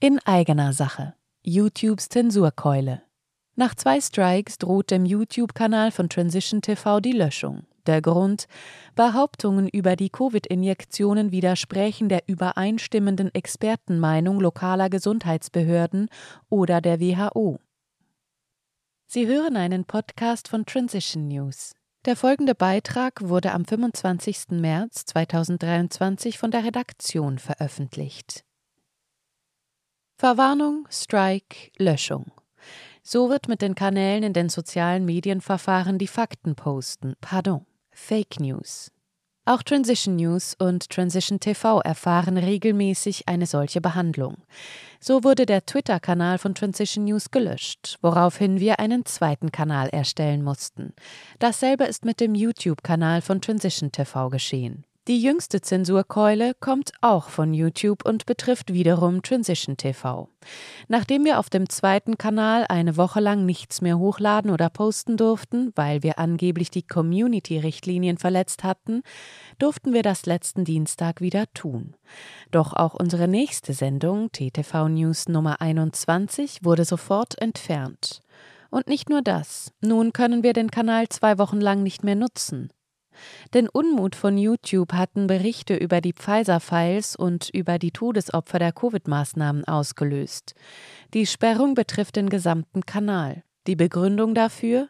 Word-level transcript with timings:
In 0.00 0.18
eigener 0.24 0.72
Sache. 0.72 1.14
YouTubes 1.44 2.08
Zensurkeule. 2.08 3.02
Nach 3.54 3.74
zwei 3.74 4.00
Strikes 4.00 4.58
droht 4.58 4.90
dem 4.90 5.06
YouTube-Kanal 5.06 5.92
von 5.92 6.08
Transition 6.08 6.60
TV 6.60 7.00
die 7.00 7.12
Löschung. 7.12 7.66
Der 7.86 8.02
Grund? 8.02 8.46
Behauptungen 8.96 9.68
über 9.68 9.96
die 9.96 10.10
Covid-Injektionen 10.10 11.30
widersprechen 11.30 12.08
der 12.08 12.24
übereinstimmenden 12.26 13.34
Expertenmeinung 13.34 14.40
lokaler 14.40 14.90
Gesundheitsbehörden 14.90 16.08
oder 16.50 16.80
der 16.80 17.00
WHO. 17.00 17.58
Sie 19.06 19.26
hören 19.26 19.56
einen 19.56 19.84
Podcast 19.84 20.48
von 20.48 20.66
Transition 20.66 21.28
News. 21.28 21.74
Der 22.04 22.16
folgende 22.16 22.54
Beitrag 22.54 23.28
wurde 23.28 23.52
am 23.52 23.64
25. 23.64 24.48
März 24.50 25.06
2023 25.06 26.36
von 26.36 26.50
der 26.50 26.64
Redaktion 26.64 27.38
veröffentlicht. 27.38 28.44
Verwarnung, 30.24 30.88
Strike, 30.90 31.70
Löschung. 31.76 32.32
So 33.02 33.28
wird 33.28 33.46
mit 33.46 33.60
den 33.60 33.74
Kanälen 33.74 34.22
in 34.22 34.32
den 34.32 34.48
sozialen 34.48 35.04
Medienverfahren 35.04 35.98
die 35.98 36.06
Fakten 36.06 36.54
posten. 36.54 37.12
Pardon, 37.20 37.66
Fake 37.90 38.40
News. 38.40 38.90
Auch 39.44 39.62
Transition 39.62 40.16
News 40.16 40.56
und 40.58 40.88
Transition 40.88 41.40
TV 41.40 41.78
erfahren 41.82 42.38
regelmäßig 42.38 43.28
eine 43.28 43.44
solche 43.44 43.82
Behandlung. 43.82 44.38
So 44.98 45.24
wurde 45.24 45.44
der 45.44 45.66
Twitter-Kanal 45.66 46.38
von 46.38 46.54
Transition 46.54 47.04
News 47.04 47.30
gelöscht, 47.30 47.98
woraufhin 48.00 48.60
wir 48.60 48.78
einen 48.80 49.04
zweiten 49.04 49.52
Kanal 49.52 49.90
erstellen 49.90 50.42
mussten. 50.42 50.94
Dasselbe 51.38 51.84
ist 51.84 52.06
mit 52.06 52.20
dem 52.20 52.34
YouTube-Kanal 52.34 53.20
von 53.20 53.42
Transition 53.42 53.92
TV 53.92 54.30
geschehen. 54.30 54.86
Die 55.06 55.20
jüngste 55.20 55.60
Zensurkeule 55.60 56.54
kommt 56.60 56.92
auch 57.02 57.28
von 57.28 57.52
YouTube 57.52 58.06
und 58.06 58.24
betrifft 58.24 58.72
wiederum 58.72 59.20
Transition 59.20 59.76
TV. 59.76 60.30
Nachdem 60.88 61.26
wir 61.26 61.38
auf 61.38 61.50
dem 61.50 61.68
zweiten 61.68 62.16
Kanal 62.16 62.64
eine 62.70 62.96
Woche 62.96 63.20
lang 63.20 63.44
nichts 63.44 63.82
mehr 63.82 63.98
hochladen 63.98 64.50
oder 64.50 64.70
posten 64.70 65.18
durften, 65.18 65.72
weil 65.76 66.02
wir 66.02 66.18
angeblich 66.18 66.70
die 66.70 66.86
Community-Richtlinien 66.86 68.16
verletzt 68.16 68.64
hatten, 68.64 69.02
durften 69.58 69.92
wir 69.92 70.02
das 70.02 70.24
letzten 70.24 70.64
Dienstag 70.64 71.20
wieder 71.20 71.52
tun. 71.52 71.94
Doch 72.50 72.72
auch 72.72 72.94
unsere 72.94 73.28
nächste 73.28 73.74
Sendung, 73.74 74.32
TTV 74.32 74.88
News 74.88 75.28
Nummer 75.28 75.60
21, 75.60 76.64
wurde 76.64 76.86
sofort 76.86 77.38
entfernt. 77.38 78.22
Und 78.70 78.86
nicht 78.86 79.10
nur 79.10 79.20
das, 79.20 79.70
nun 79.82 80.14
können 80.14 80.42
wir 80.42 80.54
den 80.54 80.70
Kanal 80.70 81.10
zwei 81.10 81.36
Wochen 81.36 81.60
lang 81.60 81.82
nicht 81.82 82.04
mehr 82.04 82.16
nutzen. 82.16 82.70
Den 83.52 83.68
Unmut 83.68 84.16
von 84.16 84.38
YouTube 84.38 84.92
hatten 84.92 85.26
Berichte 85.26 85.76
über 85.76 86.00
die 86.00 86.12
Pfizer-Files 86.12 87.16
und 87.16 87.48
über 87.50 87.78
die 87.78 87.90
Todesopfer 87.90 88.58
der 88.58 88.72
Covid-Maßnahmen 88.72 89.64
ausgelöst. 89.64 90.54
Die 91.12 91.26
Sperrung 91.26 91.74
betrifft 91.74 92.16
den 92.16 92.28
gesamten 92.28 92.86
Kanal. 92.86 93.42
Die 93.66 93.76
Begründung 93.76 94.34
dafür? 94.34 94.88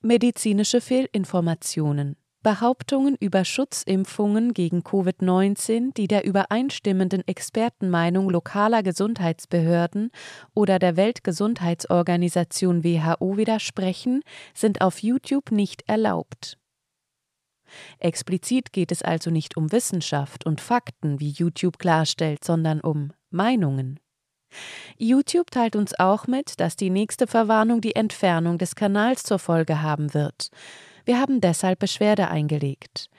Medizinische 0.00 0.80
Fehlinformationen. 0.80 2.16
Behauptungen 2.44 3.16
über 3.20 3.44
Schutzimpfungen 3.46 4.52
gegen 4.52 4.82
Covid-19, 4.82 5.94
die 5.94 6.06
der 6.06 6.24
übereinstimmenden 6.26 7.26
Expertenmeinung 7.26 8.28
lokaler 8.28 8.82
Gesundheitsbehörden 8.82 10.10
oder 10.52 10.78
der 10.78 10.96
Weltgesundheitsorganisation 10.96 12.84
WHO 12.84 13.38
widersprechen, 13.38 14.22
sind 14.52 14.82
auf 14.82 15.02
YouTube 15.02 15.52
nicht 15.52 15.88
erlaubt. 15.88 16.58
Explizit 17.98 18.72
geht 18.72 18.92
es 18.92 19.02
also 19.02 19.30
nicht 19.30 19.56
um 19.56 19.72
Wissenschaft 19.72 20.46
und 20.46 20.60
Fakten, 20.60 21.20
wie 21.20 21.30
YouTube 21.30 21.78
klarstellt, 21.78 22.44
sondern 22.44 22.80
um 22.80 23.12
Meinungen. 23.30 24.00
YouTube 24.96 25.50
teilt 25.50 25.76
uns 25.76 25.98
auch 25.98 26.26
mit, 26.26 26.60
dass 26.60 26.76
die 26.76 26.90
nächste 26.90 27.26
Verwarnung 27.26 27.80
die 27.80 27.96
Entfernung 27.96 28.58
des 28.58 28.74
Kanals 28.76 29.24
zur 29.24 29.38
Folge 29.38 29.82
haben 29.82 30.14
wird. 30.14 30.48
Wir 31.04 31.20
haben 31.20 31.40
deshalb 31.40 31.80
Beschwerde 31.80 32.28
eingelegt. 32.28 33.10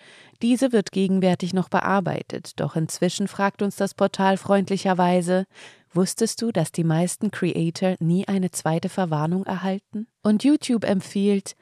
Diese 0.41 0.71
wird 0.71 0.91
gegenwärtig 0.91 1.53
noch 1.53 1.69
bearbeitet, 1.69 2.59
doch 2.59 2.75
inzwischen 2.75 3.27
fragt 3.27 3.61
uns 3.61 3.75
das 3.75 3.93
Portal 3.93 4.37
freundlicherweise, 4.37 5.45
wusstest 5.93 6.41
du, 6.41 6.51
dass 6.51 6.71
die 6.71 6.83
meisten 6.83 7.31
Creator 7.31 7.95
nie 7.99 8.27
eine 8.27 8.51
zweite 8.51 8.89
Verwarnung 8.89 9.45
erhalten? 9.45 10.07
Und 10.23 10.43
YouTube 10.43 10.83
empfiehlt, 10.83 11.55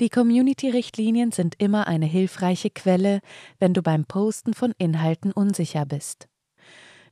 die 0.00 0.08
Community-Richtlinien 0.08 1.30
sind 1.30 1.54
immer 1.58 1.86
eine 1.86 2.06
hilfreiche 2.06 2.70
Quelle, 2.70 3.20
wenn 3.58 3.74
du 3.74 3.82
beim 3.82 4.06
Posten 4.06 4.54
von 4.54 4.72
Inhalten 4.78 5.30
unsicher 5.30 5.84
bist. 5.84 6.26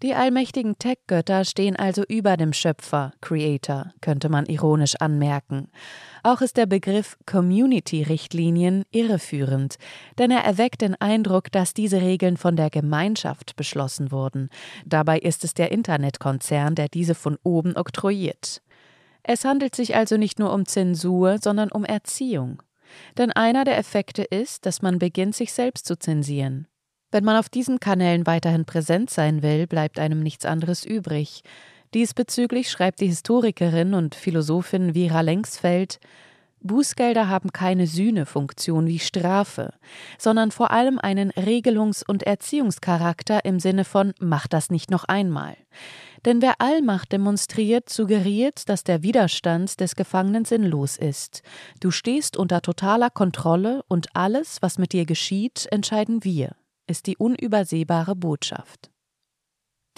Die 0.03 0.15
allmächtigen 0.15 0.79
Tech-Götter 0.79 1.45
stehen 1.45 1.75
also 1.75 2.05
über 2.09 2.37
dem 2.37 2.53
Schöpfer, 2.53 3.13
Creator, 3.21 3.93
könnte 4.01 4.29
man 4.29 4.47
ironisch 4.47 4.95
anmerken. 4.95 5.69
Auch 6.23 6.41
ist 6.41 6.57
der 6.57 6.67
Begriff 6.67 7.19
Community-Richtlinien 7.27 8.85
irreführend, 8.93 9.77
denn 10.17 10.31
er 10.31 10.45
erweckt 10.45 10.83
den 10.83 10.95
Eindruck, 10.95 11.51
dass 11.51 11.75
diese 11.75 12.01
Regeln 12.01 12.37
von 12.37 12.55
der 12.55 12.71
Gemeinschaft 12.71 13.57
beschlossen 13.57 14.13
wurden. 14.13 14.51
Dabei 14.87 15.19
ist 15.19 15.43
es 15.43 15.53
der 15.53 15.73
Internetkonzern, 15.73 16.77
der 16.77 16.89
diese 16.89 17.17
von 17.17 17.37
oben 17.43 17.77
oktroyiert. 17.77 18.63
Es 19.25 19.45
handelt 19.45 19.75
sich 19.75 19.97
also 19.97 20.17
nicht 20.17 20.39
nur 20.39 20.55
um 20.55 20.65
Zensur, 20.65 21.39
sondern 21.39 21.73
um 21.73 21.85
Erziehung. 21.85 22.63
Denn 23.17 23.33
einer 23.33 23.65
der 23.65 23.79
Effekte 23.79 24.23
ist, 24.23 24.67
dass 24.67 24.83
man 24.83 24.99
beginnt, 24.99 25.35
sich 25.35 25.53
selbst 25.53 25.87
zu 25.87 25.99
zensieren. 25.99 26.67
Wenn 27.11 27.25
man 27.25 27.37
auf 27.37 27.49
diesen 27.49 27.81
Kanälen 27.81 28.27
weiterhin 28.27 28.65
präsent 28.65 29.11
sein 29.11 29.43
will, 29.43 29.67
bleibt 29.67 29.99
einem 29.99 30.21
nichts 30.21 30.45
anderes 30.45 30.85
übrig. 30.85 31.43
Diesbezüglich 31.95 32.71
schreibt 32.71 33.01
die 33.01 33.07
Historikerin 33.07 33.95
und 33.95 34.15
Philosophin 34.15 34.93
Vera 34.93 35.23
Lengsfeld, 35.23 36.01
Bußgelder 36.61 37.29
haben 37.29 37.53
keine 37.53 37.87
Sühnefunktion 37.87 38.87
wie 38.87 38.99
Strafe, 38.99 39.73
sondern 40.19 40.51
vor 40.51 40.71
allem 40.71 40.99
einen 40.99 41.31
Regelungs- 41.33 42.05
und 42.07 42.23
Erziehungscharakter 42.25 43.45
im 43.45 43.61
Sinne 43.61 43.85
von 43.85 44.13
mach 44.19 44.47
das 44.47 44.71
nicht 44.71 44.91
noch 44.91 45.05
einmal. 45.05 45.57
Denn 46.25 46.43
wer 46.43 46.61
Allmacht 46.61 47.13
demonstriert, 47.13 47.89
suggeriert, 47.89 48.69
dass 48.69 48.85
der 48.85 49.03
Widerstand 49.03 49.81
des 49.81 49.95
Gefangenen 49.95 50.45
sinnlos 50.45 50.97
ist. 50.97 51.43
Du 51.81 51.91
stehst 51.91 52.37
unter 52.37 52.61
totaler 52.61 53.11
Kontrolle 53.11 53.83
und 53.89 54.09
alles, 54.15 54.59
was 54.61 54.79
mit 54.79 54.93
dir 54.93 55.07
geschieht, 55.07 55.69
entscheiden 55.71 56.25
wir, 56.25 56.57
ist 56.87 57.07
die 57.07 57.17
unübersehbare 57.17 58.17
Botschaft. 58.17 58.91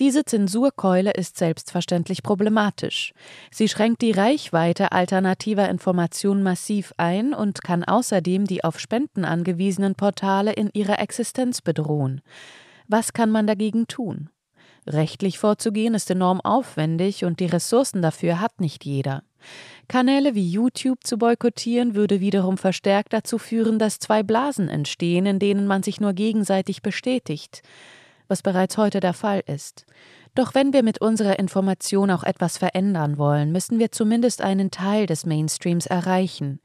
Diese 0.00 0.24
Zensurkeule 0.24 1.10
ist 1.10 1.36
selbstverständlich 1.36 2.22
problematisch. 2.22 3.12
Sie 3.50 3.68
schränkt 3.68 4.00
die 4.00 4.12
Reichweite 4.12 4.92
alternativer 4.92 5.68
Informationen 5.68 6.42
massiv 6.42 6.94
ein 6.96 7.34
und 7.34 7.62
kann 7.62 7.84
außerdem 7.84 8.46
die 8.46 8.64
auf 8.64 8.80
Spenden 8.80 9.26
angewiesenen 9.26 9.96
Portale 9.96 10.54
in 10.54 10.70
ihrer 10.72 11.00
Existenz 11.00 11.60
bedrohen. 11.60 12.22
Was 12.88 13.12
kann 13.12 13.30
man 13.30 13.46
dagegen 13.46 13.88
tun? 13.88 14.30
Rechtlich 14.86 15.38
vorzugehen 15.38 15.92
ist 15.92 16.10
enorm 16.10 16.40
aufwendig 16.40 17.26
und 17.26 17.38
die 17.38 17.46
Ressourcen 17.46 18.00
dafür 18.00 18.40
hat 18.40 18.58
nicht 18.58 18.86
jeder. 18.86 19.22
Kanäle 19.86 20.34
wie 20.34 20.48
YouTube 20.48 21.04
zu 21.04 21.18
boykottieren 21.18 21.94
würde 21.94 22.20
wiederum 22.20 22.56
verstärkt 22.56 23.12
dazu 23.12 23.36
führen, 23.36 23.78
dass 23.78 23.98
zwei 23.98 24.22
Blasen 24.22 24.70
entstehen, 24.70 25.26
in 25.26 25.38
denen 25.38 25.66
man 25.66 25.82
sich 25.82 26.00
nur 26.00 26.14
gegenseitig 26.14 26.80
bestätigt, 26.80 27.62
was 28.30 28.42
bereits 28.42 28.78
heute 28.78 29.00
der 29.00 29.12
Fall 29.12 29.42
ist. 29.46 29.84
Doch 30.34 30.54
wenn 30.54 30.72
wir 30.72 30.82
mit 30.82 31.00
unserer 31.00 31.38
Information 31.38 32.10
auch 32.10 32.22
etwas 32.22 32.56
verändern 32.56 33.18
wollen, 33.18 33.50
müssen 33.50 33.78
wir 33.78 33.90
zumindest 33.90 34.42
einen 34.42 34.70
Teil 34.70 35.06
des 35.06 35.26
Mainstreams 35.26 35.86
erreichen. 35.86 36.60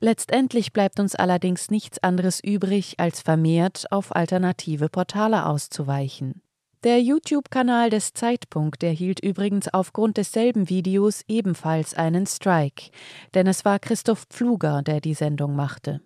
Letztendlich 0.00 0.72
bleibt 0.72 1.00
uns 1.00 1.14
allerdings 1.14 1.70
nichts 1.70 1.98
anderes 2.02 2.40
übrig, 2.44 2.96
als 2.98 3.22
vermehrt 3.22 3.86
auf 3.90 4.14
alternative 4.14 4.90
Portale 4.90 5.46
auszuweichen. 5.46 6.42
Der 6.84 7.00
YouTube-Kanal 7.00 7.90
des 7.90 8.12
Zeitpunkt 8.12 8.82
erhielt 8.82 9.20
übrigens 9.20 9.66
aufgrund 9.66 10.18
desselben 10.18 10.68
Videos 10.68 11.22
ebenfalls 11.26 11.94
einen 11.94 12.26
Strike, 12.26 12.90
denn 13.34 13.46
es 13.46 13.64
war 13.64 13.78
Christoph 13.78 14.26
Pfluger, 14.28 14.82
der 14.82 15.00
die 15.00 15.14
Sendung 15.14 15.56
machte. 15.56 16.02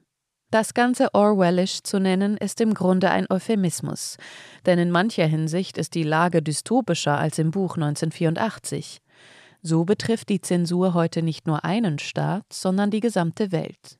Das 0.51 0.75
Ganze 0.75 1.15
Orwellisch 1.15 1.85
zu 1.85 2.01
nennen, 2.01 2.37
ist 2.37 2.61
im 2.61 2.75
Grunde 2.75 3.11
ein 3.11 3.31
Euphemismus, 3.31 4.17
denn 4.67 4.81
in 4.81 4.91
mancher 4.91 5.27
Hinsicht 5.27 5.79
ist 5.79 5.95
die 5.95 6.03
Lage 6.03 6.43
dystopischer 6.43 7.17
als 7.17 7.39
im 7.39 7.53
Buch 7.53 7.77
1984. 7.77 9.01
So 9.63 9.85
betrifft 9.85 10.29
die 10.29 10.41
Zensur 10.41 10.93
heute 10.93 11.23
nicht 11.23 11.47
nur 11.47 11.65
einen 11.65 12.01
Staat, 12.01 12.53
sondern 12.53 12.91
die 12.91 12.99
gesamte 12.99 13.53
Welt. 13.53 14.00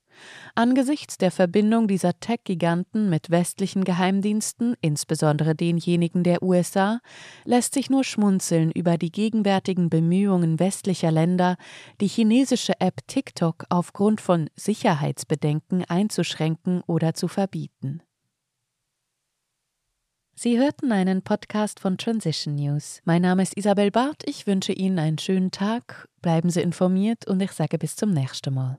Angesichts 0.55 1.19
der 1.19 1.31
Verbindung 1.31 1.89
dieser 1.89 2.19
Tech-Giganten 2.19 3.11
mit 3.11 3.31
westlichen 3.31 3.85
Geheimdiensten, 3.85 4.77
insbesondere 4.81 5.55
denjenigen 5.55 6.23
der 6.25 6.43
USA, 6.43 7.01
lässt 7.45 7.75
sich 7.75 7.91
nur 7.91 8.05
schmunzeln 8.05 8.71
über 8.71 8.99
die 8.99 9.13
gegenwärtigen 9.13 9.91
Bemühungen 9.91 10.59
westlicher 10.59 11.11
Länder, 11.11 11.57
die 12.01 12.09
chinesische 12.09 12.81
App 12.81 13.07
TikTok 13.07 13.65
aufgrund 13.69 14.21
von 14.21 14.49
Sicherheitsbedenken 14.57 15.85
einzuschränken 15.85 16.83
oder 16.87 17.15
zu 17.15 17.29
verbieten. 17.29 18.03
Sie 20.43 20.59
hörten 20.59 20.91
einen 20.91 21.21
Podcast 21.21 21.81
von 21.81 21.99
Transition 21.99 22.55
News. 22.55 23.03
Mein 23.05 23.21
Name 23.21 23.43
ist 23.43 23.59
Isabel 23.59 23.91
Barth. 23.91 24.23
Ich 24.25 24.47
wünsche 24.47 24.73
Ihnen 24.73 24.99
einen 24.99 25.19
schönen 25.19 25.51
Tag. 25.51 26.09
Bleiben 26.23 26.49
Sie 26.49 26.63
informiert 26.63 27.27
und 27.27 27.43
ich 27.43 27.53
sage 27.53 27.77
bis 27.77 27.95
zum 27.95 28.13
nächsten 28.13 28.55
Mal. 28.55 28.79